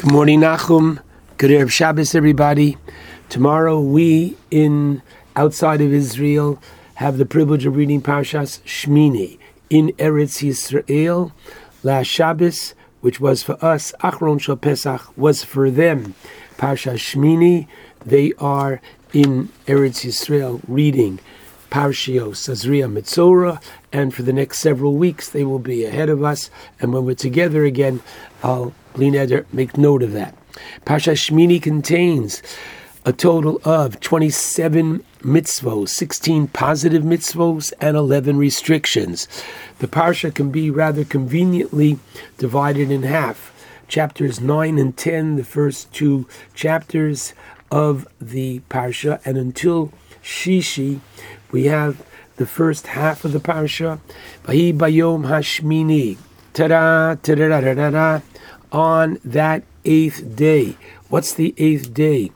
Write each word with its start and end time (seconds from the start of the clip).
Good 0.00 0.12
morning, 0.12 0.42
Nachum. 0.42 1.00
Good 1.38 1.50
Erev 1.50 1.72
Shabbos, 1.72 2.14
everybody. 2.14 2.78
Tomorrow, 3.28 3.80
we 3.80 4.36
in 4.48 5.02
outside 5.34 5.80
of 5.80 5.92
Israel 5.92 6.62
have 6.94 7.18
the 7.18 7.26
privilege 7.26 7.66
of 7.66 7.74
reading 7.74 8.00
Parshas 8.00 8.60
Shmini 8.60 9.38
in 9.68 9.88
Eretz 9.94 10.46
Yisrael. 10.46 11.32
Last 11.82 12.06
Shabbos, 12.06 12.74
which 13.00 13.18
was 13.18 13.42
for 13.42 13.58
us, 13.60 13.92
Achron 14.00 14.40
Shal 14.40 14.54
Pesach, 14.54 15.18
was 15.18 15.42
for 15.42 15.68
them. 15.68 16.14
Parshas 16.58 17.00
Shmini, 17.00 17.66
they 18.06 18.32
are 18.38 18.80
in 19.12 19.48
Eretz 19.66 20.06
Yisrael 20.06 20.60
reading 20.68 21.18
Parshio, 21.70 22.30
Sazria, 22.30 22.90
Mitzora, 22.90 23.62
and 23.92 24.14
for 24.14 24.22
the 24.22 24.32
next 24.32 24.58
several 24.58 24.94
weeks 24.94 25.28
they 25.28 25.44
will 25.44 25.58
be 25.58 25.84
ahead 25.84 26.08
of 26.08 26.22
us. 26.22 26.50
And 26.80 26.92
when 26.92 27.04
we're 27.04 27.14
together 27.14 27.64
again, 27.64 28.00
I'll 28.42 28.72
bli 28.94 29.10
neder 29.10 29.44
make 29.52 29.76
note 29.76 30.02
of 30.02 30.12
that. 30.12 30.34
Parsha 30.84 31.12
Shmini 31.12 31.62
contains 31.62 32.42
a 33.04 33.12
total 33.12 33.60
of 33.64 34.00
27 34.00 35.04
mitzvos, 35.20 35.88
16 35.88 36.48
positive 36.48 37.02
mitzvos, 37.02 37.72
and 37.80 37.96
11 37.96 38.36
restrictions. 38.36 39.28
The 39.78 39.88
parsha 39.88 40.34
can 40.34 40.50
be 40.50 40.70
rather 40.70 41.04
conveniently 41.04 41.98
divided 42.36 42.90
in 42.90 43.04
half. 43.04 43.54
Chapters 43.88 44.40
9 44.40 44.78
and 44.78 44.96
10, 44.96 45.36
the 45.36 45.44
first 45.44 45.92
two 45.92 46.28
chapters 46.54 47.32
of 47.70 48.06
the 48.20 48.60
parsha, 48.68 49.20
and 49.24 49.38
until 49.38 49.92
Shishi, 50.22 51.00
we 51.50 51.64
have 51.64 52.04
the 52.36 52.46
first 52.46 52.88
half 52.88 53.24
of 53.24 53.32
the 53.32 53.40
parsha. 53.40 54.00
Vahi 54.44 54.76
bayom 54.76 55.26
hashmini. 55.26 56.18
Ta-da, 56.52 57.14
ta-da-da-da-da 57.14 58.20
on 58.72 59.18
that 59.24 59.62
eighth 59.84 60.36
day. 60.36 60.76
What's 61.08 61.32
the 61.34 61.54
eighth 61.58 61.94
day? 61.94 62.32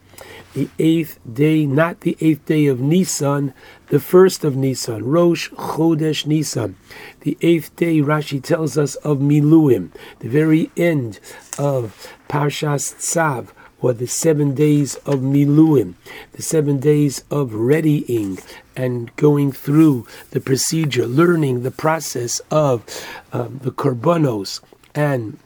The 0.55 0.69
eighth 0.79 1.19
day, 1.33 1.65
not 1.65 2.01
the 2.01 2.17
eighth 2.21 2.45
day 2.45 2.67
of 2.67 2.79
Nisan, 2.79 3.55
the 3.89 3.99
first 3.99 4.45
of 4.45 4.55
Nisan, 4.55 5.03
Rosh 5.05 5.51
Chodesh 5.51 6.27
Nisan. 6.27 6.77
The 7.21 7.39
eighth 7.41 7.75
day, 7.77 8.01
Rashi 8.01 8.43
tells 8.43 8.77
us 8.77 8.95
of 8.97 9.19
Miluim, 9.19 9.93
the 10.19 10.29
very 10.29 10.71
end 10.77 11.21
of 11.59 12.13
Parshas 12.29 12.95
Tzav, 12.97 13.49
or 13.83 13.93
the 13.93 14.07
seven 14.07 14.55
days 14.55 14.95
of 15.05 15.21
Miluim, 15.21 15.95
the 16.33 16.43
seven 16.43 16.79
days 16.79 17.25
of 17.31 17.53
readying 17.53 18.39
and 18.77 19.15
going 19.17 19.51
through 19.53 20.07
the 20.31 20.41
procedure, 20.41 21.07
learning 21.07 21.63
the 21.63 21.71
process 21.71 22.41
of 22.51 22.85
um, 23.33 23.59
the 23.63 23.73
korbanos 23.73 24.61
and 24.95 25.39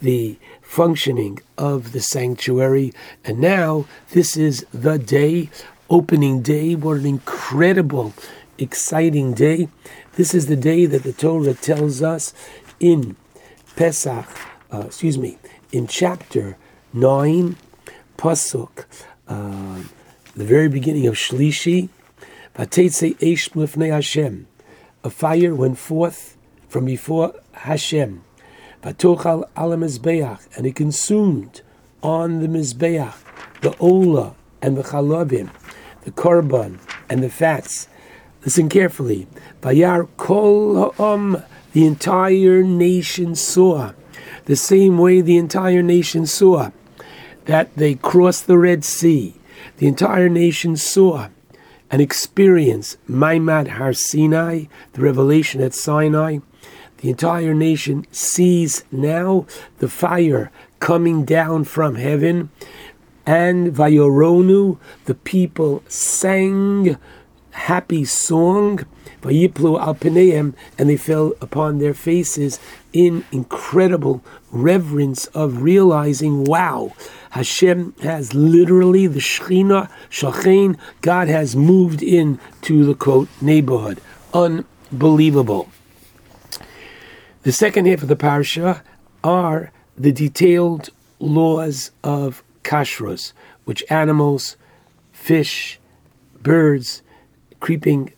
the 0.00 0.38
functioning 0.62 1.40
of 1.58 1.92
the 1.92 2.00
sanctuary. 2.00 2.92
And 3.24 3.40
now 3.40 3.86
this 4.12 4.36
is 4.36 4.64
the 4.72 4.98
day, 4.98 5.50
opening 5.90 6.42
day. 6.42 6.74
What 6.74 6.98
an 6.98 7.06
incredible, 7.06 8.14
exciting 8.56 9.34
day. 9.34 9.68
This 10.14 10.32
is 10.32 10.46
the 10.46 10.56
day 10.56 10.86
that 10.86 11.02
the 11.02 11.12
Torah 11.12 11.54
tells 11.54 12.02
us 12.02 12.32
in 12.78 13.16
Pesach, 13.74 14.26
uh, 14.72 14.84
excuse 14.86 15.18
me, 15.18 15.38
in 15.72 15.86
chapter 15.86 16.56
9, 16.96 17.56
Pasuk, 18.16 18.86
uh, 19.28 19.82
the 20.34 20.44
very 20.44 20.66
beginning 20.66 21.06
of 21.06 21.14
Shlishi, 21.14 21.90
Vatetse 22.54 23.14
Eish 23.18 23.50
Lifnei 23.50 23.90
Hashem. 23.90 24.46
A 25.04 25.10
fire 25.10 25.54
went 25.54 25.76
forth 25.76 26.38
from 26.70 26.86
before 26.86 27.34
Hashem. 27.52 28.24
Vatochal 28.82 29.44
ala 29.58 29.76
mizbeach, 29.76 30.40
and 30.56 30.64
it 30.66 30.74
consumed 30.74 31.60
on 32.02 32.40
the 32.40 32.48
mizbeach 32.48 33.12
the 33.60 33.76
ola 33.76 34.34
and 34.62 34.78
the 34.78 34.82
chalabim, 34.82 35.50
the 36.04 36.10
korban 36.12 36.78
and 37.10 37.22
the 37.22 37.28
fats. 37.28 37.88
Listen 38.42 38.70
carefully. 38.70 39.26
Vayar 39.60 40.08
kol 40.16 40.92
ha'om, 40.92 41.42
the 41.74 41.84
entire 41.84 42.62
nation 42.62 43.34
saw, 43.34 43.92
the 44.46 44.56
same 44.56 44.96
way 44.96 45.20
the 45.20 45.36
entire 45.36 45.82
nation 45.82 46.24
saw 46.24 46.70
that 47.46 47.74
they 47.76 47.94
crossed 47.94 48.46
the 48.46 48.58
Red 48.58 48.84
Sea. 48.84 49.34
The 49.78 49.86
entire 49.86 50.28
nation 50.28 50.76
saw 50.76 51.28
and 51.90 52.02
experienced 52.02 52.98
Maamad 53.08 53.68
Har 53.68 53.92
Sinai, 53.92 54.64
the 54.92 55.00
revelation 55.00 55.60
at 55.62 55.74
Sinai, 55.74 56.38
the 56.98 57.10
entire 57.10 57.54
nation 57.54 58.06
sees 58.10 58.84
now 58.90 59.46
the 59.78 59.88
fire 59.88 60.50
coming 60.80 61.24
down 61.24 61.64
from 61.64 61.96
heaven. 61.96 62.50
And 63.26 63.72
Vayoronu, 63.72 64.78
the 65.04 65.14
people 65.14 65.82
sang 65.88 66.96
happy 67.50 68.04
song, 68.04 68.84
Vayiplu 69.22 69.80
al 69.80 69.96
and 70.78 70.90
they 70.90 70.96
fell 70.96 71.32
upon 71.40 71.78
their 71.78 71.94
faces 71.94 72.60
in 72.92 73.24
incredible 73.32 74.22
reverence 74.50 75.26
of 75.28 75.62
realizing, 75.62 76.44
wow, 76.44 76.92
Hashem 77.30 77.94
has 78.02 78.34
literally 78.34 79.06
the 79.06 79.20
Shechina, 79.20 79.88
God 81.00 81.28
has 81.28 81.56
moved 81.56 82.02
in 82.02 82.38
to 82.62 82.84
the 82.84 82.94
quote 82.94 83.28
neighborhood. 83.40 84.00
Unbelievable. 84.32 85.68
The 87.42 87.52
second 87.52 87.86
half 87.86 88.02
of 88.02 88.08
the 88.08 88.16
parsha 88.16 88.82
are 89.22 89.70
the 89.96 90.12
detailed 90.12 90.90
laws 91.18 91.90
of 92.02 92.42
kashrus, 92.64 93.32
which 93.64 93.84
animals, 93.88 94.56
fish, 95.12 95.78
birds, 96.42 97.02
creeping 97.60 98.12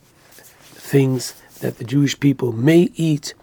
things 0.88 1.34
that 1.60 1.78
the 1.78 1.84
Jewish 1.84 2.18
people 2.18 2.52
may 2.52 2.90
eat 2.94 3.34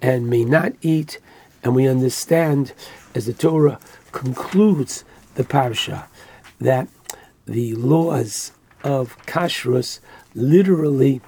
and 0.00 0.28
may 0.28 0.44
not 0.44 0.72
eat. 0.82 1.18
And 1.62 1.74
we 1.74 1.86
understand, 1.88 2.72
as 3.14 3.26
the 3.26 3.32
Torah 3.32 3.78
concludes 4.12 5.04
the 5.34 5.44
parsha, 5.44 6.06
that 6.60 6.88
the 7.46 7.74
laws 7.74 8.52
of 8.84 9.16
kashrus 9.26 10.00
literally 10.34 11.20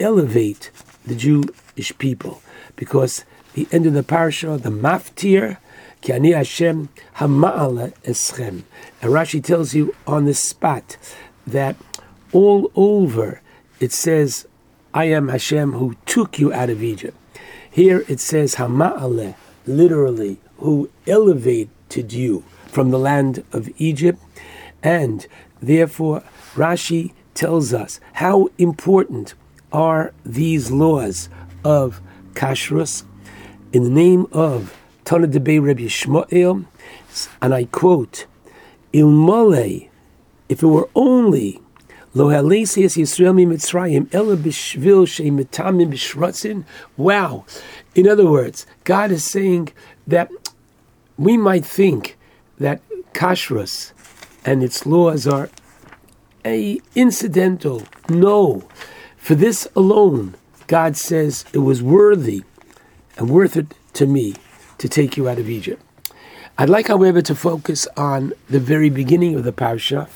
elevate 0.00 0.70
the 1.06 1.14
Jewish 1.14 1.96
people 1.98 2.42
because 2.76 3.24
the 3.54 3.68
end 3.70 3.86
of 3.86 3.92
the 3.92 4.02
parasha, 4.02 4.56
the 4.56 4.70
maftir, 4.70 5.58
ki 6.00 6.12
ani 6.12 6.32
Hashem 6.32 6.88
hama'ala 7.16 7.92
eschem. 8.02 8.62
And 9.00 9.12
Rashi 9.12 9.42
tells 9.42 9.74
you 9.74 9.94
on 10.06 10.24
the 10.24 10.34
spot 10.34 10.96
that 11.46 11.76
all 12.32 12.70
over 12.74 13.40
it 13.78 13.92
says, 13.92 14.46
I 14.94 15.06
am 15.06 15.28
Hashem 15.28 15.72
who 15.72 15.96
took 16.06 16.38
you 16.38 16.52
out 16.52 16.70
of 16.70 16.82
Egypt. 16.82 17.16
Here 17.70 18.04
it 18.08 18.20
says 18.20 18.56
hama'ale, 18.56 19.34
literally, 19.66 20.38
who 20.58 20.90
elevated 21.06 22.12
you 22.12 22.44
from 22.66 22.90
the 22.90 22.98
land 22.98 23.44
of 23.52 23.68
Egypt. 23.78 24.20
And 24.82 25.26
therefore, 25.60 26.22
Rashi 26.54 27.12
tells 27.34 27.72
us 27.72 28.00
how 28.14 28.48
important 28.58 29.34
are 29.72 30.12
these 30.24 30.70
laws 30.70 31.28
of 31.64 32.00
kashrus 32.34 33.04
in 33.72 33.84
the 33.84 33.90
name 33.90 34.26
of 34.32 34.76
Tana 35.04 35.26
Debe 35.26 35.62
Rebbe 35.62 35.82
Shmuel, 35.82 36.66
and 37.40 37.54
I 37.54 37.64
quote, 37.64 38.26
Ilmale, 38.92 39.88
if 40.48 40.62
it 40.62 40.66
were 40.66 40.88
only 40.94 41.60
Lo 42.14 42.26
Yisrael 42.26 43.34
mi 43.34 43.46
Mitzrayim 43.46 44.12
ela 44.12 44.36
b'shvil. 44.36 45.04
Wow! 46.96 47.44
In 47.94 48.06
other 48.06 48.28
words, 48.28 48.66
God 48.84 49.10
is 49.10 49.24
saying 49.24 49.70
that 50.06 50.30
we 51.16 51.36
might 51.36 51.64
think 51.64 52.18
that 52.58 52.82
kashrus 53.14 53.92
and 54.44 54.62
its 54.62 54.84
laws 54.84 55.26
are 55.26 55.48
a 56.44 56.80
incidental. 56.94 57.84
No, 58.08 58.64
for 59.16 59.34
this 59.34 59.66
alone, 59.74 60.34
God 60.66 60.96
says 60.96 61.44
it 61.52 61.58
was 61.58 61.82
worthy 61.82 62.42
and 63.16 63.30
worth 63.30 63.56
it 63.56 63.74
to 63.94 64.06
me 64.06 64.34
to 64.78 64.88
take 64.88 65.16
you 65.16 65.28
out 65.28 65.38
of 65.38 65.48
Egypt. 65.48 65.82
I'd 66.58 66.68
like, 66.68 66.88
however, 66.88 67.22
to 67.22 67.34
focus 67.34 67.88
on 67.96 68.34
the 68.50 68.60
very 68.60 68.90
beginning 68.90 69.34
of 69.34 69.44
the 69.44 69.52
parsha 69.52 70.08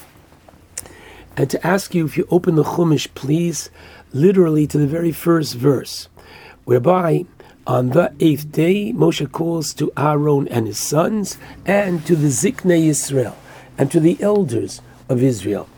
and 1.36 1.50
to 1.50 1.66
ask 1.66 1.94
you 1.94 2.06
if 2.06 2.16
you 2.16 2.26
open 2.30 2.54
the 2.54 2.64
Chumash, 2.64 3.08
please, 3.14 3.70
literally 4.12 4.66
to 4.66 4.78
the 4.78 4.86
very 4.86 5.12
first 5.12 5.54
verse, 5.54 6.08
whereby 6.64 7.26
on 7.66 7.90
the 7.90 8.12
eighth 8.20 8.50
day 8.52 8.92
Moshe 8.92 9.30
calls 9.32 9.74
to 9.74 9.92
Aaron 9.96 10.48
and 10.48 10.66
his 10.66 10.78
sons 10.78 11.36
and 11.66 12.06
to 12.06 12.16
the 12.16 12.28
Ziknei 12.28 12.86
Israel 12.86 13.36
and 13.76 13.90
to 13.90 14.00
the 14.00 14.16
elders 14.20 14.80
of 15.08 15.22
Israel. 15.22 15.68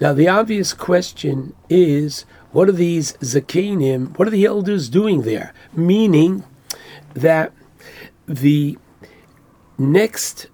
Now, 0.00 0.12
the 0.12 0.28
obvious 0.28 0.72
question 0.72 1.54
is 1.68 2.24
what 2.50 2.68
are 2.68 2.72
these 2.72 3.12
Zakenim, 3.14 4.18
what 4.18 4.28
are 4.28 4.32
the 4.32 4.44
elders 4.44 4.88
doing 4.88 5.22
there? 5.22 5.52
Meaning, 5.72 6.44
that 7.14 7.52
the 8.26 8.78
next 9.78 10.48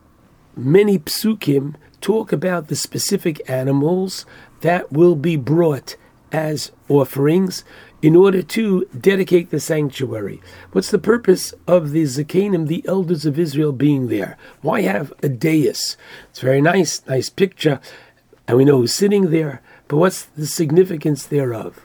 many 0.57 0.99
psukim 0.99 1.75
talk 2.01 2.33
about 2.33 2.69
the 2.69 2.77
specific 2.77 3.41
animals 3.49 4.27
that 4.61 4.93
will 4.93 5.17
be 5.17 5.37
brought 5.37 5.97
as 6.33 6.73
offerings 6.89 7.65
in 8.03 8.17
order 8.17 8.43
to 8.43 8.87
dedicate 8.99 9.51
the 9.51 9.61
sanctuary. 9.61 10.41
What's 10.73 10.91
the 10.91 10.99
purpose 10.99 11.53
of 11.67 11.91
the 11.91 12.05
Zakanim, 12.05 12.67
the 12.67 12.85
elders 12.87 13.27
of 13.27 13.39
Israel, 13.39 13.73
being 13.73 14.09
there? 14.09 14.39
Why 14.63 14.83
have 14.83 15.13
a 15.23 15.29
dais? 15.29 15.97
It's 16.31 16.41
very 16.41 16.63
nice, 16.63 17.05
nice 17.07 17.29
picture, 17.29 17.81
and 18.49 18.57
we 18.57 18.65
know 18.65 18.79
who's 18.79 18.95
sitting 18.95 19.31
there, 19.31 19.61
but 19.89 19.99
what's 19.99 20.25
the 20.25 20.47
significance 20.47 21.27
thereof? 21.27 21.85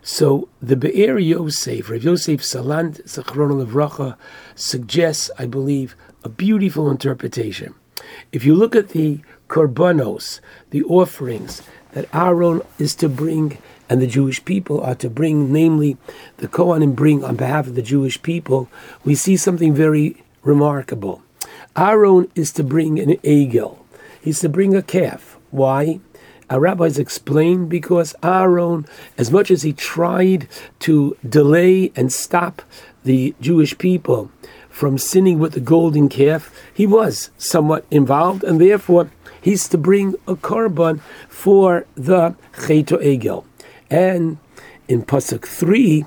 So 0.00 0.48
the 0.60 0.76
Be'er 0.76 1.18
Yosef, 1.18 1.88
Rav 1.88 2.02
Yosef 2.02 2.40
Salant, 2.40 3.02
Zachron 3.04 3.64
Levracha, 3.64 4.16
suggests, 4.54 5.30
I 5.38 5.46
believe, 5.46 5.96
a 6.24 6.28
beautiful 6.28 6.90
interpretation. 6.90 7.74
If 8.32 8.44
you 8.44 8.54
look 8.54 8.74
at 8.74 8.90
the 8.90 9.20
korbanos, 9.48 10.40
the 10.70 10.82
offerings 10.84 11.62
that 11.92 12.08
Aaron 12.14 12.62
is 12.78 12.94
to 12.96 13.08
bring 13.08 13.58
and 13.88 14.00
the 14.00 14.06
Jewish 14.06 14.42
people 14.44 14.80
are 14.80 14.94
to 14.94 15.10
bring, 15.10 15.52
namely 15.52 15.98
the 16.38 16.48
Kohanim 16.48 16.94
bring 16.94 17.22
on 17.22 17.36
behalf 17.36 17.66
of 17.66 17.74
the 17.74 17.82
Jewish 17.82 18.22
people, 18.22 18.68
we 19.04 19.14
see 19.14 19.36
something 19.36 19.74
very 19.74 20.22
remarkable. 20.42 21.22
Aaron 21.76 22.30
is 22.34 22.52
to 22.52 22.64
bring 22.64 22.98
an 22.98 23.16
egel. 23.18 23.78
He's 24.20 24.40
to 24.40 24.48
bring 24.48 24.74
a 24.74 24.82
calf. 24.82 25.38
Why? 25.50 26.00
Our 26.48 26.60
rabbis 26.60 26.98
explain 26.98 27.66
because 27.66 28.14
Aaron, 28.22 28.86
as 29.18 29.30
much 29.30 29.50
as 29.50 29.62
he 29.62 29.72
tried 29.72 30.48
to 30.80 31.16
delay 31.26 31.92
and 31.94 32.12
stop 32.12 32.62
the 33.04 33.34
Jewish 33.40 33.76
people 33.76 34.30
from 34.68 34.96
sinning 34.96 35.38
with 35.38 35.52
the 35.52 35.60
golden 35.60 36.08
calf, 36.08 36.54
he 36.72 36.86
was 36.86 37.30
somewhat 37.36 37.84
involved, 37.90 38.42
and 38.42 38.60
therefore 38.60 39.10
he's 39.42 39.68
to 39.68 39.76
bring 39.76 40.14
a 40.26 40.34
korban 40.34 41.00
for 41.28 41.84
the 41.94 42.34
Cheto 42.54 42.98
Egel. 43.02 43.44
And 43.90 44.38
in 44.88 45.02
Pasuk 45.02 45.44
3, 45.44 46.06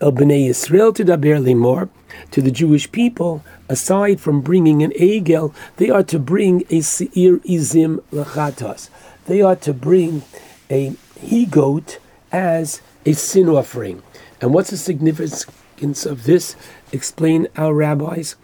El 0.00 0.12
Bnei 0.12 0.48
Yisrael 0.48 0.94
to 0.94 1.04
Daber 1.04 1.42
Limor, 1.42 1.90
to 2.30 2.40
the 2.40 2.50
Jewish 2.50 2.90
people, 2.90 3.44
aside 3.68 4.20
from 4.20 4.40
bringing 4.40 4.82
an 4.82 4.92
Egel, 4.92 5.54
they 5.76 5.90
are 5.90 6.04
to 6.04 6.18
bring 6.18 6.64
a 6.70 6.80
Seir 6.80 7.38
Izim 7.38 8.02
Lachatas. 8.12 8.88
They 9.26 9.42
are 9.42 9.56
to 9.56 9.72
bring 9.74 10.22
a 10.70 10.94
he 11.20 11.46
goat 11.46 11.98
as 12.30 12.80
a 13.04 13.12
sin 13.12 13.48
offering. 13.48 14.02
And 14.40 14.52
what's 14.52 14.70
the 14.70 14.76
significance 14.76 16.06
of 16.06 16.24
this? 16.24 16.56
Explain 16.92 17.48
our 17.56 17.74
rabbis. 17.74 18.36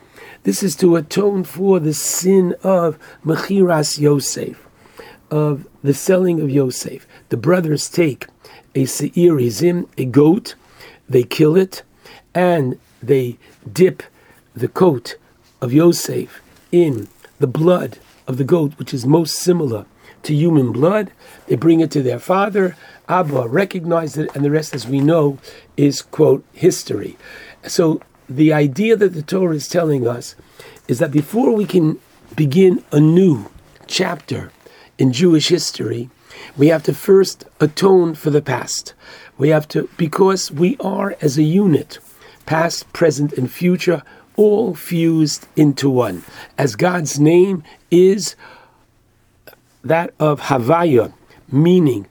This 0.45 0.65
is 0.65 0.75
to 0.77 0.97
atone 0.97 1.45
for 1.45 1.79
the 1.79 1.95
sin 1.95 2.57
of 2.65 2.99
Mechiras 3.25 4.01
Yosef, 4.01 4.67
of 5.31 5.69
the 5.85 5.95
selling 5.95 6.41
of 6.41 6.51
Yosef. 6.51 7.07
The 7.29 7.37
brothers 7.37 7.89
take 7.89 8.27
a 8.75 8.85
seir 8.87 9.35
izim, 9.35 9.87
a 9.97 10.05
goat, 10.05 10.57
they 11.09 11.23
kill 11.23 11.57
it, 11.57 11.85
and 12.35 12.81
they 13.01 13.39
dip 13.73 14.03
the 14.53 14.67
coat 14.67 15.17
of 15.61 15.73
Yosef 15.73 16.43
in 16.73 17.07
the 17.39 17.47
blood 17.47 17.99
of 18.27 18.37
the 18.37 18.45
goat, 18.45 18.73
which 18.79 18.93
is 18.93 19.07
most 19.07 19.37
similar 19.37 19.87
to 20.25 20.35
human 20.35 20.73
blood. 20.73 21.13
They 21.47 21.55
bring 21.55 21.79
it 21.79 21.93
to 21.93 22.03
their 22.03 22.19
father. 22.19 22.77
Abba 23.09 23.47
recognized 23.47 24.19
it, 24.19 24.35
and 24.35 24.45
the 24.45 24.51
rest, 24.51 24.75
as 24.75 24.89
we 24.89 25.01
know, 25.01 25.39
is, 25.77 26.03
quote, 26.03 26.45
history. 26.53 27.17
So 27.65 28.01
the 28.37 28.53
idea 28.53 28.97
that 28.97 29.15
the 29.15 29.23
Torah 29.23 29.55
is 29.55 29.69
telling 29.69 30.07
us 30.07 30.35
is 30.89 30.99
that 30.99 31.11
before 31.11 31.53
we 31.53 31.65
can 31.65 31.99
begin 32.37 32.85
a 32.93 33.01
new 33.01 33.51
chapter 33.87 34.51
in 34.99 35.13
Jewish 35.13 35.49
history, 35.49 36.11
we 36.57 36.69
have 36.69 36.83
to 36.85 36.95
first 36.95 37.45
atone 37.61 38.15
for 38.15 38.31
the 38.31 38.43
past. 38.43 38.95
We 39.39 39.49
have 39.51 39.69
to, 39.69 39.89
because 39.97 40.51
we 40.51 40.77
are 40.81 41.17
as 41.21 41.39
a 41.39 41.43
unit, 41.43 41.99
past, 42.47 42.93
present, 42.93 43.33
and 43.35 43.51
future, 43.51 44.03
all 44.37 44.75
fused 44.75 45.47
into 45.57 45.91
one. 45.91 46.25
As 46.57 46.77
God's 46.77 47.19
name 47.21 47.63
is 47.91 48.37
that 49.85 50.15
of 50.19 50.43
Havaya, 50.43 51.13
meaning 51.51 52.07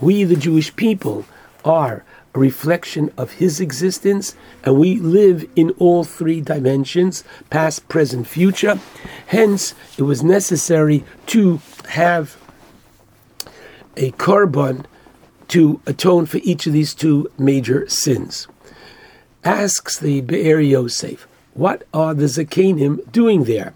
we, 0.00 0.24
the 0.24 0.36
Jewish 0.36 0.76
people, 0.76 1.24
are 1.64 2.04
a 2.34 2.38
reflection 2.38 3.12
of 3.16 3.32
His 3.32 3.60
existence, 3.60 4.34
and 4.64 4.78
we 4.78 4.96
live 4.96 5.48
in 5.54 5.70
all 5.78 6.04
three 6.04 6.40
dimensions 6.40 7.24
past, 7.50 7.88
present, 7.88 8.26
future. 8.26 8.80
Hence, 9.26 9.74
it 9.98 10.02
was 10.02 10.22
necessary 10.22 11.04
to 11.26 11.60
have 11.90 12.36
a 13.96 14.10
korban 14.12 14.86
to 15.48 15.80
atone 15.84 16.24
for 16.24 16.38
each 16.38 16.66
of 16.66 16.72
these 16.72 16.94
two 16.94 17.30
major 17.38 17.86
sins. 17.88 18.48
Asks 19.44 19.98
the 19.98 20.22
Be'er 20.22 20.60
Yosef, 20.60 21.26
what 21.52 21.86
are 21.92 22.14
the 22.14 22.24
Zakanim 22.24 23.10
doing 23.12 23.44
there? 23.44 23.74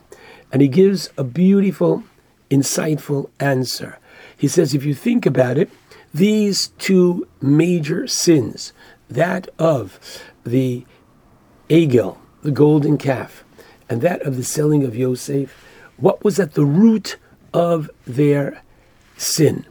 And 0.50 0.62
he 0.62 0.68
gives 0.68 1.10
a 1.18 1.24
beautiful, 1.24 2.04
insightful 2.50 3.28
answer. 3.38 3.98
He 4.34 4.48
says, 4.48 4.74
if 4.74 4.84
you 4.84 4.94
think 4.94 5.26
about 5.26 5.58
it, 5.58 5.70
these 6.16 6.68
two 6.78 7.26
major 7.40 8.06
sins, 8.06 8.72
that 9.08 9.48
of 9.58 9.98
the 10.44 10.84
Egel, 11.68 12.18
the 12.42 12.50
golden 12.50 12.96
calf, 12.96 13.44
and 13.88 14.00
that 14.02 14.22
of 14.22 14.36
the 14.36 14.44
selling 14.44 14.82
of 14.84 14.96
Yosef, 14.96 15.64
what 15.96 16.24
was 16.24 16.40
at 16.40 16.54
the 16.54 16.64
root 16.64 17.16
of 17.52 17.90
their 18.06 18.62
sin. 19.16 19.66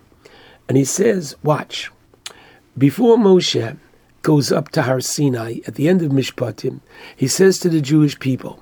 And 0.68 0.78
he 0.78 0.86
says, 0.86 1.36
watch, 1.44 1.92
before 2.78 3.18
Moshe 3.18 3.78
goes 4.22 4.52
up 4.52 4.70
to 4.70 4.84
Har 4.84 5.02
Sinai 5.02 5.60
at 5.68 5.76
the 5.76 5.88
end 5.88 6.02
of 6.02 6.12
Mishpatim, 6.12 6.82
he 7.16 7.28
says 7.28 7.60
to 7.60 7.70
the 7.70 7.82
Jewish 7.82 8.20
people, 8.20 8.62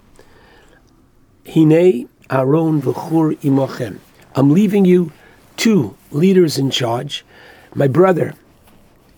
Hine 1.46 2.08
Aaron 2.30 2.82
v'chur 2.82 3.38
imochem. 3.40 4.00
I'm 4.36 4.52
leaving 4.52 4.86
you 4.86 5.12
two 5.58 5.96
leaders 6.12 6.58
in 6.58 6.72
charge, 6.72 7.26
my 7.76 7.88
brother 7.88 8.34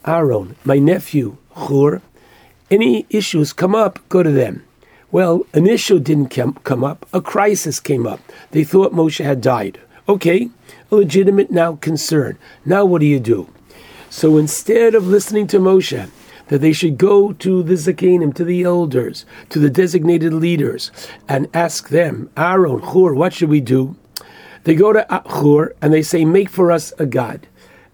Aaron, 0.06 0.56
my 0.64 0.78
nephew 0.78 1.38
Chur. 1.68 2.02
Any 2.70 3.06
issues 3.10 3.54
come 3.54 3.76
up, 3.76 4.00
go 4.10 4.24
to 4.24 4.32
them. 4.32 4.64
Well, 5.12 5.46
an 5.54 5.68
issue 5.68 6.00
didn't 6.00 6.30
come 6.30 6.84
up, 6.84 7.06
a 7.14 7.22
crisis 7.22 7.80
came 7.80 8.06
up. 8.06 8.20
They 8.52 8.64
thought 8.64 8.94
Moshe 8.94 9.24
had 9.24 9.42
died. 9.42 9.80
Okay, 10.08 10.50
a 10.92 10.96
legitimate 10.96 11.52
now 11.52 11.76
concern. 11.78 12.38
Now 12.66 12.86
what 12.86 13.00
do 13.00 13.08
you 13.08 13.20
do? 13.20 13.50
So 14.10 14.38
instead 14.38 14.94
of 14.94 15.08
listening 15.08 15.48
to 15.48 15.60
Moshe, 15.60 16.10
that 16.48 16.62
they 16.62 16.74
should 16.74 16.98
go 16.98 17.34
to 17.34 17.64
the 17.64 17.74
Zakanim, 17.74 18.34
to 18.36 18.44
the 18.44 18.64
elders, 18.64 19.26
to 19.50 19.60
the 19.60 19.70
designated 19.70 20.34
leaders, 20.34 20.92
and 21.28 21.48
ask 21.54 21.90
them, 21.90 22.30
Aaron, 22.38 22.82
Chur, 22.82 23.14
what 23.14 23.34
should 23.34 23.50
we 23.50 23.62
do? 23.62 23.96
They 24.64 24.76
go 24.76 24.94
to 24.94 25.12
uh, 25.12 25.22
Chur 25.22 25.74
and 25.82 25.94
they 25.94 26.02
say, 26.02 26.26
Make 26.26 26.50
for 26.50 26.72
us 26.72 26.94
a 27.00 27.06
God. 27.06 27.48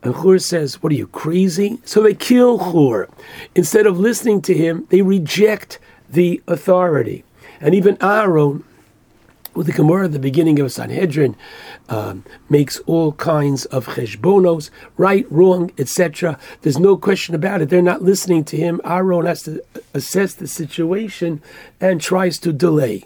And 0.03 0.15
Chur 0.15 0.39
says, 0.39 0.81
What 0.81 0.91
are 0.91 0.95
you, 0.95 1.07
crazy? 1.07 1.79
So 1.85 2.01
they 2.01 2.13
kill 2.13 2.71
Chur. 2.71 3.07
Instead 3.55 3.85
of 3.85 3.99
listening 3.99 4.41
to 4.43 4.53
him, 4.53 4.87
they 4.89 5.01
reject 5.01 5.79
the 6.09 6.41
authority. 6.47 7.23
And 7.59 7.75
even 7.75 7.97
Aaron, 8.01 8.63
with 9.53 9.67
the 9.67 9.73
Gemara 9.73 10.05
at 10.05 10.11
the 10.13 10.19
beginning 10.19 10.59
of 10.59 10.71
Sanhedrin, 10.71 11.35
um, 11.89 12.23
makes 12.49 12.79
all 12.79 13.11
kinds 13.13 13.65
of 13.65 13.85
cheshbonos, 13.85 14.71
right, 14.97 15.29
wrong, 15.31 15.71
etc. 15.77 16.39
There's 16.61 16.79
no 16.79 16.97
question 16.97 17.35
about 17.35 17.61
it. 17.61 17.69
They're 17.69 17.81
not 17.81 18.01
listening 18.01 18.43
to 18.45 18.57
him. 18.57 18.81
Aaron 18.83 19.25
has 19.25 19.43
to 19.43 19.63
assess 19.93 20.33
the 20.33 20.47
situation 20.47 21.41
and 21.79 22.01
tries 22.01 22.39
to 22.39 22.51
delay. 22.51 23.05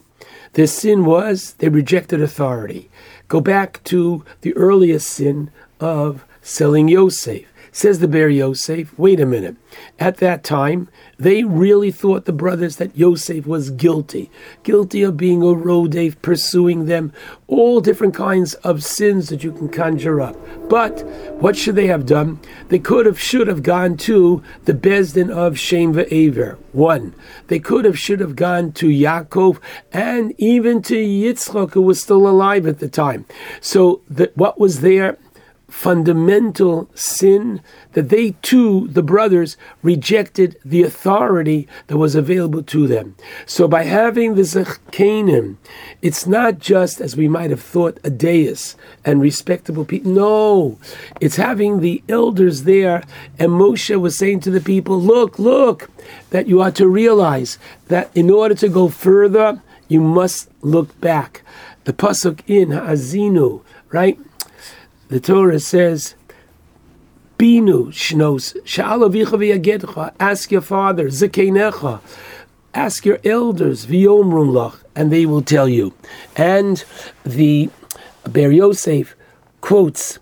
Their 0.53 0.67
sin 0.67 1.03
was 1.03 1.53
they 1.53 1.67
rejected 1.67 2.21
authority. 2.21 2.89
Go 3.27 3.41
back 3.41 3.83
to 3.85 4.23
the 4.41 4.55
earliest 4.55 5.07
sin 5.07 5.51
of 5.81 6.23
selling 6.45 6.87
Yosef. 6.87 7.43
Says 7.71 7.99
the 7.99 8.07
Be'er 8.07 8.29
Yosef, 8.29 8.97
wait 8.97 9.19
a 9.19 9.25
minute. 9.25 9.57
At 9.99 10.17
that 10.17 10.45
time, 10.45 10.87
they 11.17 11.43
really 11.43 11.91
thought 11.91 12.23
the 12.23 12.31
brothers 12.31 12.77
that 12.77 12.95
Yosef 12.95 13.45
was 13.45 13.69
guilty, 13.69 14.31
guilty 14.63 15.01
of 15.01 15.17
being 15.17 15.41
a 15.41 15.47
rodef, 15.47 16.21
pursuing 16.21 16.85
them, 16.85 17.11
all 17.47 17.81
different 17.81 18.13
kinds 18.13 18.53
of 18.55 18.81
sins 18.81 19.27
that 19.27 19.43
you 19.43 19.51
can 19.51 19.67
conjure 19.67 20.21
up. 20.21 20.37
But 20.69 21.03
what 21.41 21.57
should 21.57 21.75
they 21.75 21.87
have 21.87 22.05
done? 22.05 22.39
They 22.69 22.79
could 22.79 23.05
have, 23.05 23.19
should 23.19 23.47
have 23.47 23.61
gone 23.61 23.97
to 23.97 24.41
the 24.63 24.73
Besdin 24.73 25.29
of 25.29 25.59
Shem 25.59 25.93
Ve'aver. 25.93 26.57
One, 26.71 27.13
they 27.47 27.59
could 27.59 27.83
have, 27.83 27.99
should 27.99 28.21
have 28.21 28.37
gone 28.37 28.71
to 28.73 28.87
Yaakov 28.87 29.59
and 29.91 30.33
even 30.37 30.81
to 30.83 30.95
Yitzchak, 30.95 31.73
who 31.73 31.81
was 31.81 32.01
still 32.01 32.25
alive 32.25 32.65
at 32.67 32.79
the 32.79 32.87
time. 32.87 33.25
So 33.59 34.01
that 34.07 34.37
what 34.37 34.57
was 34.57 34.79
there 34.79 35.17
fundamental 35.67 36.89
sin 36.93 37.62
that 37.93 38.10
they 38.10 38.31
too, 38.41 38.88
the 38.89 39.03
brothers, 39.03 39.57
rejected 39.81 40.57
the 40.63 40.84
authority 40.84 41.67
that 41.88 41.98
was 41.98 42.15
available 42.15 42.63
to 42.63 42.88
them. 42.88 43.15
So 43.45 43.67
by 43.67 43.84
having 43.84 44.36
the 44.36 44.43
Zechkanim, 44.43 45.57
it's 46.01 46.27
not 46.27 46.60
just 46.60 47.01
as 47.01 47.15
we 47.15 47.27
might 47.27 47.50
have 47.50 47.62
thought 47.62 48.00
a 48.03 48.10
dais 48.10 48.75
and 49.03 49.22
respectable 49.22 49.86
people. 49.86 50.12
No, 50.12 50.79
it's 51.19 51.38
having 51.38 51.79
the 51.79 52.03
elders 52.07 52.63
there. 52.63 53.03
And 53.39 53.51
Moshe 53.51 54.00
was 54.00 54.17
saying 54.17 54.41
to 54.41 54.51
the 54.51 54.62
people, 54.62 55.00
look, 55.00 55.39
look, 55.39 55.89
that 56.29 56.48
you 56.48 56.62
are 56.62 56.72
to 56.72 56.88
realize 56.88 57.57
that 57.88 58.12
in 58.15 58.29
order 58.29 58.55
to 58.55 58.69
go 58.69 58.89
further, 58.89 59.62
you 59.88 60.01
must 60.01 60.50
look 60.62 61.00
back. 61.01 61.41
The 61.86 61.93
pasuk 61.93 62.41
in 62.48 62.72
Ha'azinu, 62.72 63.62
right? 63.91 64.19
The 65.07 65.19
Torah 65.19 65.59
says, 65.59 66.15
Binu 67.38 67.88
shnos, 67.89 68.55
sha'alavicha 68.65 70.13
ask 70.19 70.51
your 70.51 70.62
father, 70.62 71.09
zekenecha, 71.09 72.01
ask 72.74 73.05
your 73.05 73.19
elders, 73.24 73.85
v'yomrun 73.85 74.50
lach, 74.50 74.83
and 74.95 75.12
they 75.12 75.27
will 75.27 75.43
tell 75.43 75.69
you. 75.69 75.93
And 76.35 76.83
the 77.24 77.69
Be'er 78.31 78.51
Yosef 78.51 79.15
quotes 79.62 80.17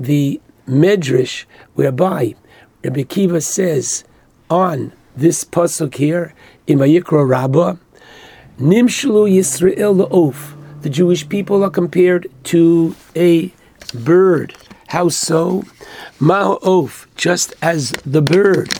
the 0.00 0.40
Medrash 0.66 1.44
whereby 1.74 2.34
Rabbi 2.82 3.02
Akiva 3.02 3.40
says 3.40 4.04
on 4.50 4.92
this 5.16 5.44
pasuk 5.44 5.94
here 5.94 6.34
in 6.66 6.78
Vayikra 6.78 7.28
Rabbah, 7.28 7.76
Nimshlu 8.58 9.30
Yisrael 9.30 10.06
La'of, 10.06 10.56
the 10.82 10.90
Jewish 10.90 11.28
people 11.28 11.62
are 11.62 11.70
compared 11.70 12.28
to 12.44 12.96
a 13.14 13.52
bird. 13.94 14.54
How 14.88 15.08
so? 15.08 15.64
Ma'of, 16.20 17.06
just 17.16 17.54
as 17.62 17.92
the 18.04 18.22
bird, 18.22 18.72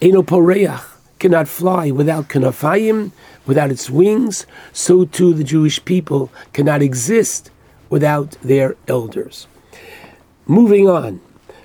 Eno 0.00 0.22
Poreach, 0.22 0.82
cannot 1.18 1.48
fly 1.48 1.90
without 1.90 2.28
kanafayim, 2.28 3.12
without 3.46 3.70
its 3.70 3.90
wings, 3.90 4.46
so 4.72 5.04
too 5.04 5.34
the 5.34 5.44
Jewish 5.44 5.84
people 5.84 6.30
cannot 6.52 6.82
exist 6.82 7.50
without 7.90 8.32
their 8.42 8.76
elders. 8.88 9.46
Moving 10.46 10.88
on, 10.88 11.20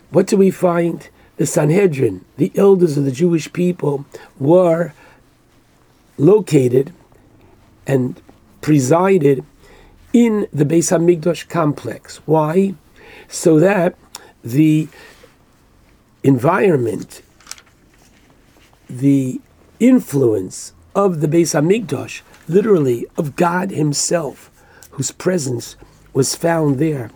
what 0.10 0.28
do 0.28 0.38
we 0.38 0.52
find? 0.52 1.10
The 1.38 1.46
Sanhedrin, 1.46 2.24
the 2.38 2.52
elders 2.56 2.98
of 2.98 3.04
the 3.04 3.12
Jewish 3.12 3.52
people, 3.52 4.06
were 4.40 4.94
located 6.18 6.94
and 7.86 8.22
presided 8.62 9.44
in 10.14 10.48
the 10.54 10.64
Beis 10.64 10.92
Hamikdash 10.92 11.50
complex. 11.50 12.18
Why? 12.26 12.76
So 13.28 13.60
that 13.60 13.96
the 14.44 14.88
environment, 16.24 17.22
the 18.90 19.40
influence 19.80 20.74
of 20.96 21.22
the 21.22 21.28
Beis 21.28 21.54
Hamikdash, 21.54 22.22
literally 22.48 23.06
of 23.18 23.36
God 23.36 23.72
Himself, 23.72 24.50
whose 24.92 25.12
presence 25.12 25.76
was 26.14 26.36
found 26.36 26.80
there 26.80 27.12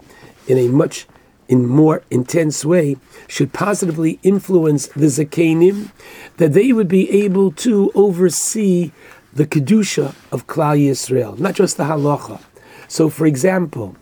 in 0.48 0.58
a 0.58 0.68
much 0.68 1.08
in 1.48 1.66
more 1.66 2.04
intense 2.12 2.64
way, 2.64 2.96
should 3.28 3.52
positively 3.52 4.20
influence 4.22 4.86
the 4.88 5.08
Zakenim, 5.08 5.92
that 6.38 6.54
they 6.54 6.72
would 6.72 6.88
be 6.88 7.10
able 7.10 7.52
to 7.52 7.92
oversee 7.96 8.92
the 9.34 9.48
Kedusha 9.48 10.14
of 10.32 10.46
Klal 10.46 10.78
Yisrael, 10.78 11.40
not 11.40 11.56
just 11.56 11.78
the 11.78 11.86
Halacha. 11.86 12.40
So, 12.88 13.10
for 13.10 13.26
example, 13.26 13.96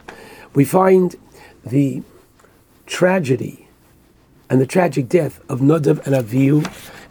we 0.54 0.66
find 0.66 1.16
the 1.70 2.04
tragedy 2.86 3.68
and 4.50 4.62
the 4.62 4.66
tragic 4.66 5.10
death 5.10 5.42
of 5.50 5.60
Nadav 5.60 6.06
and 6.06 6.16
Avihu, 6.16 6.66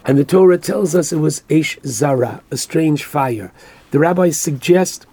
and 0.04 0.16
the 0.16 0.24
Torah 0.24 0.58
tells 0.58 0.94
us 0.94 1.12
it 1.12 1.16
was 1.18 1.42
Eish 1.48 1.78
Zara, 1.84 2.42
a 2.50 2.56
strange 2.56 3.04
fire. 3.04 3.52
The 3.90 3.98
rabbis 3.98 4.40
suggest 4.40 5.06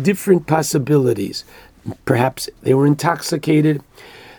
different 0.00 0.46
possibilities. 0.46 1.44
Perhaps 2.04 2.48
they 2.62 2.74
were 2.74 2.86
intoxicated. 2.86 3.82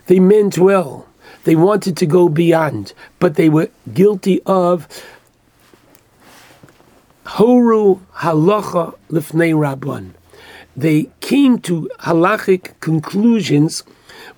They 0.07 0.19
meant 0.19 0.57
well. 0.57 1.07
They 1.43 1.55
wanted 1.55 1.95
to 1.97 2.05
go 2.05 2.27
beyond, 2.27 2.93
but 3.19 3.35
they 3.35 3.49
were 3.49 3.69
guilty 3.93 4.41
of 4.45 4.87
horu 7.25 8.01
halacha 8.15 8.97
lifnei 9.09 9.53
rabban. 9.53 10.11
They 10.75 11.09
came 11.21 11.59
to 11.59 11.89
halachic 12.01 12.79
conclusions 12.79 13.83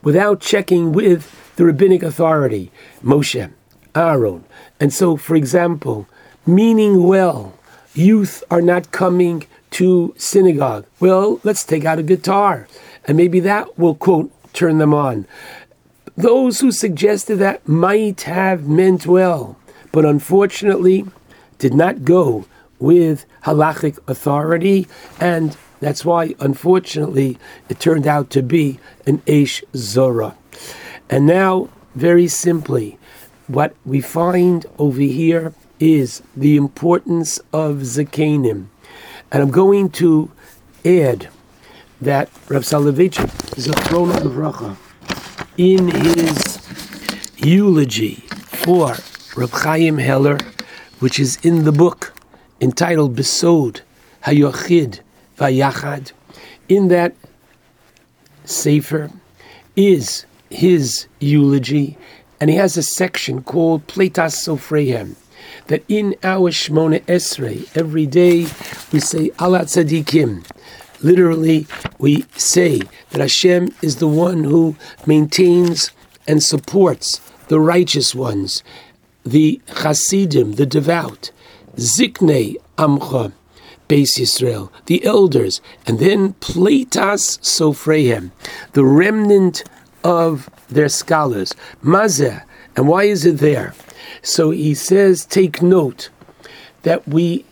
without 0.01 0.39
checking 0.39 0.91
with 0.91 1.53
the 1.55 1.65
rabbinic 1.65 2.03
authority, 2.03 2.71
Moshe, 3.03 3.51
Aaron. 3.95 4.43
And 4.79 4.93
so, 4.93 5.17
for 5.17 5.35
example, 5.35 6.07
meaning 6.45 7.03
well, 7.03 7.57
youth 7.93 8.43
are 8.49 8.61
not 8.61 8.91
coming 8.91 9.45
to 9.71 10.13
synagogue. 10.17 10.85
Well, 10.99 11.39
let's 11.43 11.63
take 11.63 11.85
out 11.85 11.99
a 11.99 12.03
guitar, 12.03 12.67
and 13.05 13.17
maybe 13.17 13.39
that 13.41 13.77
will, 13.77 13.95
quote, 13.95 14.31
turn 14.53 14.77
them 14.77 14.93
on. 14.93 15.25
Those 16.15 16.59
who 16.59 16.71
suggested 16.71 17.37
that 17.37 17.67
might 17.67 18.21
have 18.21 18.67
meant 18.67 19.05
well, 19.05 19.57
but 19.91 20.05
unfortunately 20.05 21.05
did 21.57 21.73
not 21.73 22.03
go 22.03 22.45
with 22.79 23.25
halachic 23.45 23.97
authority 24.07 24.87
and 25.19 25.55
that's 25.81 26.05
why, 26.05 26.35
unfortunately, 26.39 27.37
it 27.67 27.79
turned 27.79 28.07
out 28.07 28.29
to 28.29 28.43
be 28.43 28.79
an 29.07 29.17
Aish 29.25 29.63
Zora. 29.75 30.37
And 31.09 31.25
now, 31.25 31.69
very 31.95 32.27
simply, 32.27 32.99
what 33.47 33.75
we 33.83 33.99
find 33.99 34.65
over 34.77 35.01
here 35.01 35.53
is 35.79 36.21
the 36.37 36.55
importance 36.55 37.39
of 37.51 37.77
Zakanim. 37.77 38.67
And 39.31 39.43
I'm 39.43 39.49
going 39.49 39.89
to 40.01 40.31
add 40.85 41.29
that 41.99 42.29
Rav 42.47 42.61
Soloveitchik, 42.61 43.29
Zachrona 43.55 44.19
Levracha, 44.19 44.77
in 45.57 45.87
his 45.87 46.59
eulogy 47.37 48.15
for 48.65 48.95
Rav 49.35 49.51
Chaim 49.51 49.97
Heller, 49.97 50.37
which 50.99 51.19
is 51.19 51.37
in 51.43 51.63
the 51.63 51.71
book 51.71 52.13
entitled 52.61 53.15
Besod 53.15 53.81
Hayochid 54.25 54.99
Vayachad, 55.37 56.11
in 56.69 56.87
that 56.89 57.15
Sefer 58.45 59.11
is 59.75 60.25
his 60.49 61.07
eulogy, 61.19 61.97
and 62.39 62.49
he 62.49 62.55
has 62.55 62.77
a 62.77 62.83
section 62.83 63.43
called 63.43 63.87
Pleitas 63.87 64.35
Sofrehem, 64.35 65.15
that 65.67 65.83
in 65.87 66.15
our 66.23 66.51
Shmona 66.51 67.01
Esrei, 67.05 67.67
every 67.75 68.05
day 68.05 68.47
we 68.91 68.99
say 68.99 69.29
Alat 69.39 69.67
Tzadikim. 69.67 70.45
Literally, 71.01 71.67
we 71.97 72.25
say 72.35 72.81
that 73.09 73.21
Hashem 73.21 73.73
is 73.81 73.97
the 73.97 74.07
one 74.07 74.43
who 74.43 74.75
maintains 75.05 75.91
and 76.27 76.43
supports 76.43 77.19
the 77.47 77.59
righteous 77.59 78.13
ones, 78.13 78.63
the 79.25 79.59
Hasidim, 79.69 80.53
the 80.53 80.65
devout, 80.65 81.31
Ziknei 81.75 82.57
Amcha, 82.77 83.33
Beis 83.91 84.17
Yisrael, 84.17 84.71
the 84.85 85.03
elders, 85.03 85.59
and 85.85 85.99
then 85.99 86.31
Pleitas 86.35 87.37
Sofrehem, 87.41 88.31
the 88.71 88.85
remnant 88.85 89.65
of 90.01 90.49
their 90.69 90.87
scholars. 90.87 91.53
Mazeh, 91.83 92.41
and 92.77 92.87
why 92.87 93.03
is 93.03 93.25
it 93.25 93.39
there? 93.39 93.73
So 94.21 94.51
he 94.51 94.73
says, 94.75 95.25
take 95.25 95.61
note 95.61 96.09
that 96.83 97.05
we 97.05 97.43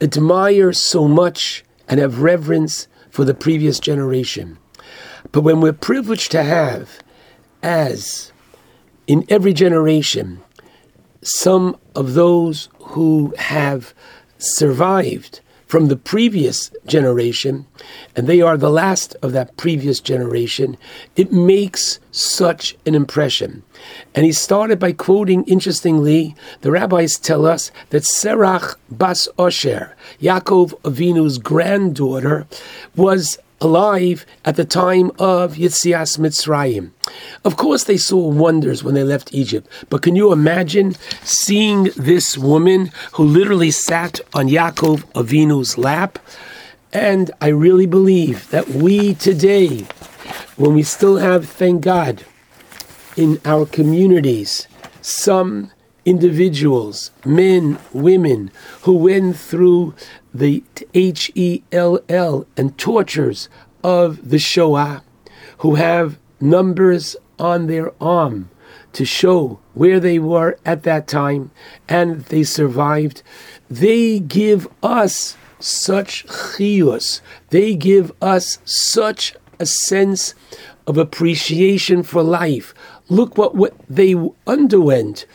admire 0.00 0.72
so 0.72 1.06
much 1.06 1.62
and 1.86 2.00
have 2.00 2.22
reverence 2.22 2.88
for 3.10 3.26
the 3.26 3.34
previous 3.34 3.78
generation. 3.78 4.56
But 5.32 5.42
when 5.42 5.60
we're 5.60 5.74
privileged 5.74 6.30
to 6.30 6.44
have, 6.44 6.98
as 7.62 8.32
in 9.06 9.26
every 9.28 9.52
generation, 9.52 10.42
some 11.20 11.76
of 11.94 12.14
those 12.14 12.70
who 12.78 13.34
have 13.36 13.92
survived 14.38 15.40
from 15.66 15.88
the 15.88 15.96
previous 15.96 16.70
generation, 16.86 17.66
and 18.14 18.26
they 18.26 18.40
are 18.40 18.56
the 18.56 18.70
last 18.70 19.16
of 19.20 19.32
that 19.32 19.56
previous 19.56 19.98
generation, 19.98 20.76
it 21.16 21.32
makes 21.32 21.98
such 22.12 22.76
an 22.86 22.94
impression. 22.94 23.64
And 24.14 24.24
he 24.24 24.32
started 24.32 24.78
by 24.78 24.92
quoting, 24.92 25.42
interestingly, 25.44 26.36
the 26.60 26.70
rabbis 26.70 27.18
tell 27.18 27.44
us 27.44 27.72
that 27.90 28.04
Serach 28.04 28.76
Bas 28.90 29.28
Osher, 29.38 29.92
Yaakov 30.20 30.80
Avinu's 30.82 31.38
granddaughter, 31.38 32.46
was 32.94 33.38
alive 33.60 34.24
at 34.44 34.56
the 34.56 34.64
time 34.64 35.10
of 35.18 35.54
Yitzias 35.54 36.18
Mitzrayim. 36.18 36.92
Of 37.44 37.56
course, 37.56 37.84
they 37.84 37.96
saw 37.96 38.28
wonders 38.28 38.82
when 38.82 38.94
they 38.94 39.04
left 39.04 39.34
Egypt, 39.34 39.68
but 39.90 40.02
can 40.02 40.16
you 40.16 40.32
imagine 40.32 40.94
seeing 41.22 41.90
this 41.96 42.36
woman 42.36 42.90
who 43.12 43.24
literally 43.24 43.70
sat 43.70 44.20
on 44.34 44.48
Yaakov 44.48 45.04
Avinu's 45.12 45.78
lap? 45.78 46.18
And 46.92 47.30
I 47.40 47.48
really 47.48 47.86
believe 47.86 48.48
that 48.50 48.68
we 48.68 49.14
today, 49.14 49.86
when 50.56 50.74
we 50.74 50.82
still 50.82 51.18
have, 51.18 51.48
thank 51.48 51.82
God, 51.82 52.24
in 53.16 53.40
our 53.44 53.66
communities 53.66 54.66
some 55.00 55.70
individuals, 56.04 57.10
men, 57.24 57.78
women, 57.92 58.50
who 58.82 58.94
went 58.94 59.36
through 59.36 59.94
the 60.32 60.62
H 60.94 61.30
E 61.34 61.62
L 61.72 61.98
L 62.08 62.46
and 62.56 62.76
tortures 62.78 63.48
of 63.82 64.30
the 64.30 64.38
Shoah, 64.38 65.02
who 65.58 65.74
have 65.74 66.18
numbers 66.40 67.16
on 67.38 67.66
their 67.66 67.92
arm 68.00 68.50
to 68.92 69.04
show 69.04 69.60
where 69.74 70.00
they 70.00 70.18
were 70.18 70.58
at 70.64 70.82
that 70.84 71.06
time 71.06 71.50
and 71.88 72.22
they 72.26 72.42
survived. 72.42 73.22
They 73.68 74.20
give 74.20 74.68
us 74.82 75.36
such 75.58 76.26
chiyus. 76.26 77.20
They 77.50 77.74
give 77.74 78.12
us 78.22 78.58
such 78.64 79.34
a 79.58 79.66
sense 79.66 80.34
of 80.86 80.98
appreciation 80.98 82.02
for 82.02 82.22
life. 82.22 82.74
Look 83.08 83.36
what, 83.36 83.54
what 83.54 83.74
they 83.88 84.14
underwent 84.46 85.26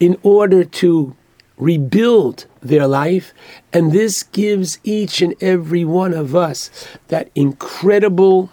in 0.00 0.18
order 0.22 0.64
to 0.64 1.16
rebuild 1.56 2.46
their 2.60 2.86
life. 2.86 3.32
And 3.72 3.92
this 3.92 4.22
gives 4.22 4.78
each 4.82 5.22
and 5.22 5.34
every 5.40 5.84
one 5.84 6.14
of 6.14 6.34
us 6.34 6.70
that 7.08 7.30
incredible 7.34 8.50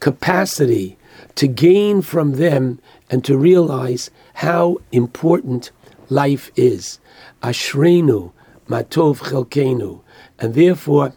capacity 0.00 0.96
to 1.36 1.46
gain 1.46 2.02
from 2.02 2.32
them 2.32 2.80
and 3.10 3.24
to 3.24 3.38
realize 3.38 4.10
how 4.34 4.78
important 4.92 5.70
life 6.08 6.50
is. 6.56 6.98
Ashrenu, 7.42 8.32
matov 8.68 9.18
chelkenu. 9.18 10.02
And 10.38 10.54
therefore, 10.54 11.12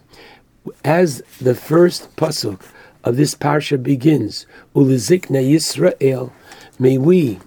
as 0.83 1.21
the 1.39 1.55
first 1.55 2.15
pasuk 2.15 2.61
of 3.03 3.15
this 3.15 3.33
parsha 3.33 3.81
begins, 3.81 4.45
Ulizikna 4.75 5.41
Yisrael, 5.41 6.31
may 6.77 6.97
we 6.97 7.39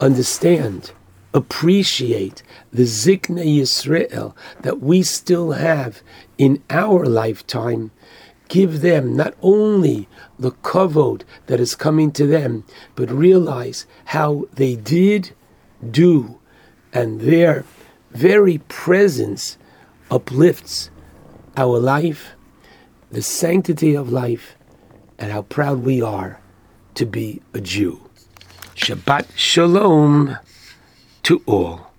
understand, 0.00 0.92
appreciate 1.32 2.42
the 2.72 2.82
Zikna 2.82 3.44
Yisrael 3.44 4.34
that 4.60 4.80
we 4.80 5.02
still 5.02 5.52
have 5.52 6.02
in 6.38 6.62
our 6.70 7.06
lifetime. 7.06 7.90
Give 8.48 8.82
them 8.82 9.16
not 9.16 9.34
only 9.42 10.08
the 10.38 10.52
kavod 10.52 11.22
that 11.46 11.60
is 11.60 11.74
coming 11.74 12.12
to 12.12 12.26
them, 12.26 12.64
but 12.94 13.10
realize 13.10 13.86
how 14.06 14.46
they 14.52 14.76
did 14.76 15.32
do, 15.90 16.38
and 16.92 17.22
their 17.22 17.64
very 18.10 18.58
presence 18.68 19.58
uplifts 20.10 20.90
our 21.56 21.78
life, 21.78 22.32
the 23.10 23.22
sanctity 23.22 23.94
of 23.94 24.12
life, 24.12 24.56
and 25.18 25.32
how 25.32 25.42
proud 25.42 25.84
we 25.84 26.02
are 26.02 26.40
to 26.94 27.06
be 27.06 27.40
a 27.52 27.60
Jew. 27.60 28.00
Shabbat 28.76 29.26
Shalom 29.36 30.36
to 31.22 31.42
all. 31.46 31.93